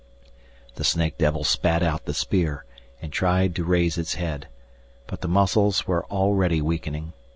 The 0.77 0.83
snake 0.83 1.19
devil 1.19 1.43
spat 1.43 1.83
out 1.83 2.05
the 2.05 2.15
spear 2.15 2.65
and 3.03 3.13
tried 3.13 3.53
to 3.55 3.63
raise 3.63 3.99
its 3.99 4.15
head. 4.15 4.47
But 5.05 5.21
the 5.21 5.27
muscles 5.27 5.85
were 5.85 6.05
already 6.07 6.59
weakening. 6.59 7.13